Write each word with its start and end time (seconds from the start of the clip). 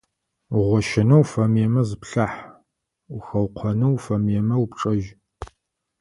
Угъощэнэу 0.57 1.21
уфэмыемэ, 1.23 1.81
зыплъахь, 1.89 2.39
ухэукъонэу 3.15 3.93
уфэмыемэ, 3.95 4.55
упчӏэжь. 4.63 5.09